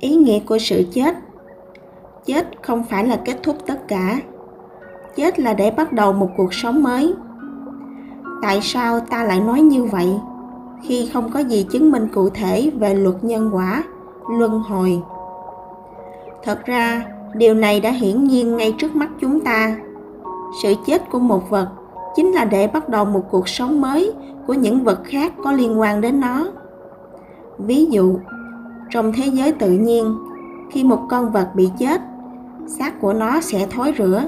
[0.00, 1.16] ý nghĩa của sự chết.
[2.26, 4.20] Chết không phải là kết thúc tất cả.
[5.16, 7.14] Chết là để bắt đầu một cuộc sống mới.
[8.42, 10.14] Tại sao ta lại nói như vậy?
[10.82, 13.82] Khi không có gì chứng minh cụ thể về luật nhân quả,
[14.30, 15.02] luân hồi.
[16.44, 17.04] Thật ra,
[17.34, 19.76] điều này đã hiển nhiên ngay trước mắt chúng ta.
[20.62, 21.68] Sự chết của một vật
[22.16, 24.12] chính là để bắt đầu một cuộc sống mới
[24.46, 26.46] của những vật khác có liên quan đến nó.
[27.58, 28.18] Ví dụ
[28.90, 30.18] trong thế giới tự nhiên.
[30.70, 32.00] Khi một con vật bị chết,
[32.66, 34.22] xác của nó sẽ thối rữa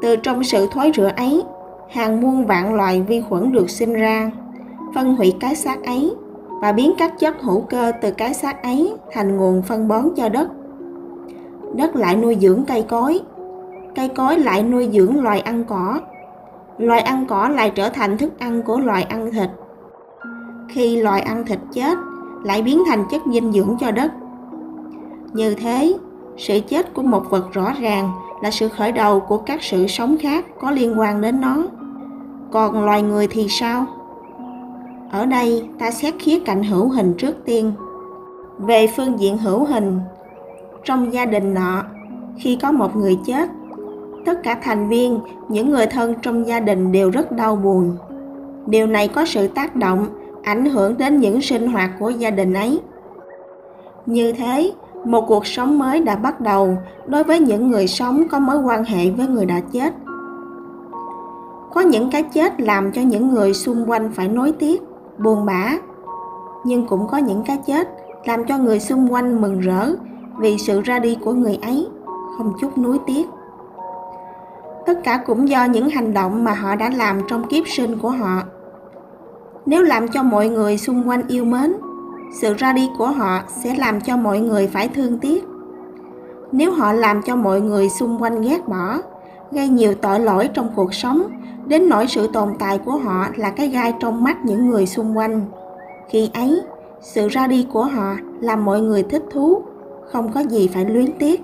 [0.00, 1.42] từ trong sự thối rữa ấy,
[1.90, 4.30] hàng muôn vạn loài vi khuẩn được sinh ra,
[4.94, 6.14] phân hủy cái xác ấy
[6.62, 10.28] và biến các chất hữu cơ từ cái xác ấy thành nguồn phân bón cho
[10.28, 10.48] đất.
[11.76, 13.20] Đất lại nuôi dưỡng cây cối
[13.94, 16.00] cây cối lại nuôi dưỡng loài ăn cỏ.
[16.78, 19.50] Loài ăn cỏ lại trở thành thức ăn của loài ăn thịt.
[20.68, 21.98] Khi loài ăn thịt chết
[22.44, 24.12] lại biến thành chất dinh dưỡng cho đất.
[25.32, 25.94] Như thế,
[26.36, 28.10] sự chết của một vật rõ ràng
[28.42, 31.56] là sự khởi đầu của các sự sống khác có liên quan đến nó.
[32.50, 33.86] Còn loài người thì sao?
[35.12, 37.72] Ở đây, ta xét khía cạnh hữu hình trước tiên.
[38.58, 40.00] Về phương diện hữu hình,
[40.84, 41.82] trong gia đình nọ,
[42.38, 43.48] khi có một người chết,
[44.26, 47.96] tất cả thành viên, những người thân trong gia đình đều rất đau buồn.
[48.66, 50.06] Điều này có sự tác động
[50.48, 52.80] ảnh hưởng đến những sinh hoạt của gia đình ấy.
[54.06, 54.72] Như thế,
[55.04, 58.84] một cuộc sống mới đã bắt đầu đối với những người sống có mối quan
[58.84, 59.94] hệ với người đã chết.
[61.74, 64.82] Có những cái chết làm cho những người xung quanh phải nối tiếc,
[65.18, 65.72] buồn bã,
[66.64, 67.88] nhưng cũng có những cái chết
[68.24, 69.92] làm cho người xung quanh mừng rỡ
[70.38, 71.88] vì sự ra đi của người ấy,
[72.38, 73.26] không chút nuối tiếc.
[74.86, 78.10] Tất cả cũng do những hành động mà họ đã làm trong kiếp sinh của
[78.10, 78.42] họ
[79.68, 81.72] nếu làm cho mọi người xung quanh yêu mến,
[82.40, 85.44] sự ra đi của họ sẽ làm cho mọi người phải thương tiếc.
[86.52, 88.98] Nếu họ làm cho mọi người xung quanh ghét bỏ,
[89.52, 91.22] gây nhiều tội lỗi trong cuộc sống,
[91.66, 95.16] đến nỗi sự tồn tại của họ là cái gai trong mắt những người xung
[95.16, 95.46] quanh.
[96.08, 96.60] Khi ấy,
[97.00, 99.62] sự ra đi của họ làm mọi người thích thú,
[100.12, 101.40] không có gì phải luyến tiếc.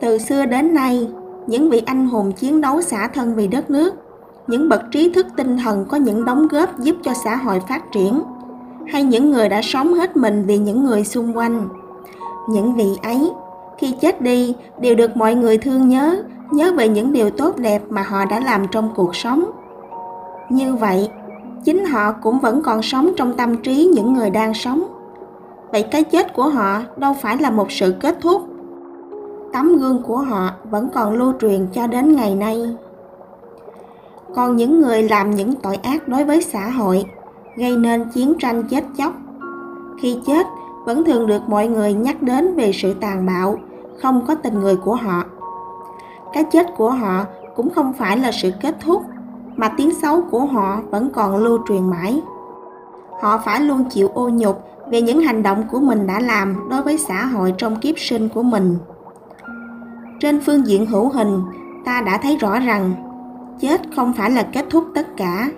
[0.00, 1.08] Từ xưa đến nay,
[1.46, 3.94] những vị anh hùng chiến đấu xả thân vì đất nước
[4.46, 7.92] những bậc trí thức tinh thần có những đóng góp giúp cho xã hội phát
[7.92, 8.22] triển,
[8.92, 11.68] hay những người đã sống hết mình vì những người xung quanh.
[12.48, 13.32] Những vị ấy,
[13.78, 17.82] khi chết đi, đều được mọi người thương nhớ nhớ về những điều tốt đẹp
[17.88, 19.44] mà họ đã làm trong cuộc sống.
[20.48, 21.10] Như vậy,
[21.64, 24.84] chính họ cũng vẫn còn sống trong tâm trí những người đang sống.
[25.72, 28.42] Vậy cái chết của họ đâu phải là một sự kết thúc.
[29.52, 32.76] Tấm gương của họ vẫn còn lưu truyền cho đến ngày nay
[34.34, 37.04] còn những người làm những tội ác đối với xã hội,
[37.56, 39.12] gây nên chiến tranh chết chóc.
[40.00, 40.46] Khi chết,
[40.84, 43.58] vẫn thường được mọi người nhắc đến về sự tàn bạo,
[44.02, 45.24] không có tình người của họ.
[46.32, 47.24] Cái chết của họ
[47.56, 49.02] cũng không phải là sự kết thúc,
[49.56, 52.22] mà tiếng xấu của họ vẫn còn lưu truyền mãi.
[53.20, 56.82] Họ phải luôn chịu ô nhục về những hành động của mình đã làm đối
[56.82, 58.76] với xã hội trong kiếp sinh của mình.
[60.20, 61.42] Trên phương diện hữu hình,
[61.84, 62.92] ta đã thấy rõ rằng
[63.60, 65.50] chết không phải là kết thúc tất cả.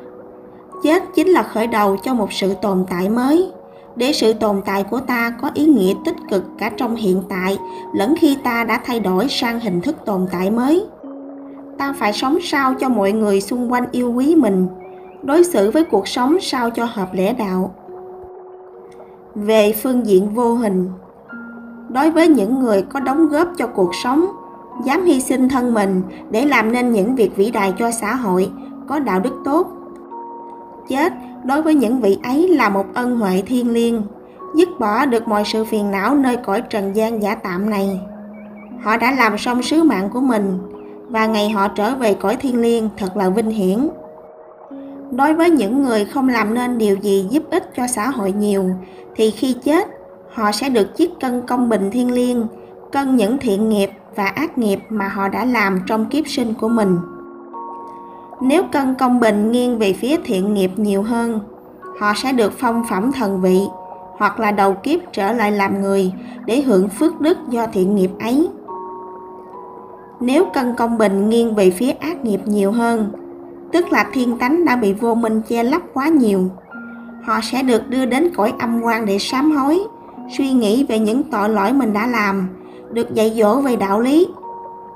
[0.82, 3.50] Chết chính là khởi đầu cho một sự tồn tại mới.
[3.96, 7.58] Để sự tồn tại của ta có ý nghĩa tích cực cả trong hiện tại,
[7.94, 10.86] lẫn khi ta đã thay đổi sang hình thức tồn tại mới.
[11.78, 14.66] Ta phải sống sao cho mọi người xung quanh yêu quý mình?
[15.22, 17.74] Đối xử với cuộc sống sao cho hợp lẽ đạo?
[19.34, 20.90] Về phương diện vô hình,
[21.88, 24.26] đối với những người có đóng góp cho cuộc sống
[24.84, 28.50] dám hy sinh thân mình để làm nên những việc vĩ đại cho xã hội,
[28.88, 29.66] có đạo đức tốt.
[30.88, 31.12] Chết
[31.44, 34.02] đối với những vị ấy là một ân huệ thiên liêng,
[34.56, 38.00] dứt bỏ được mọi sự phiền não nơi cõi trần gian giả tạm này.
[38.82, 40.58] Họ đã làm xong sứ mạng của mình,
[41.08, 43.88] và ngày họ trở về cõi thiên liêng thật là vinh hiển.
[45.10, 48.70] Đối với những người không làm nên điều gì giúp ích cho xã hội nhiều,
[49.16, 49.88] thì khi chết,
[50.32, 52.46] họ sẽ được chiếc cân công bình thiên liêng
[52.92, 56.68] cân những thiện nghiệp và ác nghiệp mà họ đã làm trong kiếp sinh của
[56.68, 56.98] mình.
[58.40, 61.40] Nếu cân công bình nghiêng về phía thiện nghiệp nhiều hơn,
[62.00, 63.60] họ sẽ được phong phẩm thần vị
[64.18, 66.12] hoặc là đầu kiếp trở lại làm người
[66.46, 68.48] để hưởng phước đức do thiện nghiệp ấy.
[70.20, 73.12] Nếu cân công bình nghiêng về phía ác nghiệp nhiều hơn,
[73.72, 76.50] tức là thiên tánh đã bị vô minh che lấp quá nhiều,
[77.24, 79.80] họ sẽ được đưa đến cõi âm quan để sám hối,
[80.38, 82.48] suy nghĩ về những tội lỗi mình đã làm
[82.90, 84.28] được dạy dỗ về đạo lý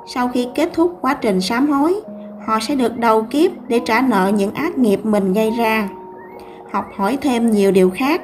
[0.07, 2.01] sau khi kết thúc quá trình sám hối
[2.47, 5.89] họ sẽ được đầu kiếp để trả nợ những ác nghiệp mình gây ra
[6.73, 8.23] học hỏi thêm nhiều điều khác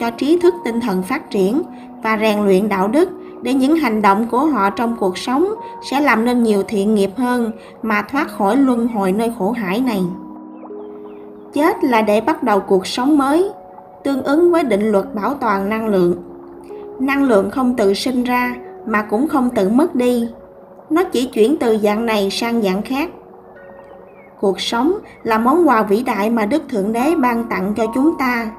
[0.00, 1.62] cho trí thức tinh thần phát triển
[2.02, 3.10] và rèn luyện đạo đức
[3.42, 5.46] để những hành động của họ trong cuộc sống
[5.90, 7.50] sẽ làm nên nhiều thiện nghiệp hơn
[7.82, 10.00] mà thoát khỏi luân hồi nơi khổ hải này.
[11.52, 13.50] Chết là để bắt đầu cuộc sống mới,
[14.04, 16.14] tương ứng với định luật bảo toàn năng lượng.
[17.00, 18.54] Năng lượng không tự sinh ra
[18.86, 20.28] mà cũng không tự mất đi.
[20.90, 23.10] Nó chỉ chuyển từ dạng này sang dạng khác.
[24.40, 24.92] Cuộc sống
[25.22, 28.50] là món quà vĩ đại mà Đức Thượng Đế ban tặng cho chúng ta.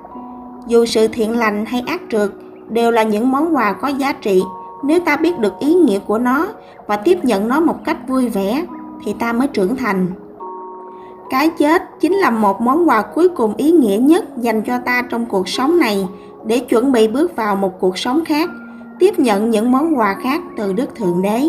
[0.68, 2.32] Dù sự thiện lành hay ác trượt
[2.70, 4.42] đều là những món quà có giá trị
[4.84, 6.48] nếu ta biết được ý nghĩa của nó
[6.88, 8.66] và tiếp nhận nó một cách vui vẻ,
[9.06, 10.08] thì ta mới trưởng thành
[11.30, 15.02] cái chết chính là một món quà cuối cùng ý nghĩa nhất dành cho ta
[15.10, 16.08] trong cuộc sống này
[16.46, 18.50] để chuẩn bị bước vào một cuộc sống khác
[19.00, 21.42] tiếp nhận những món quà khác từ đức thượng đế.